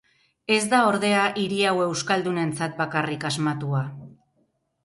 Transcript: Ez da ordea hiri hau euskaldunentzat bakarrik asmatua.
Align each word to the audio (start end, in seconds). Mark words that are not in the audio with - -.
Ez 0.53 0.61
da 0.71 0.79
ordea 0.91 1.19
hiri 1.43 1.59
hau 1.71 1.75
euskaldunentzat 1.87 2.75
bakarrik 2.83 3.29
asmatua. 3.33 3.87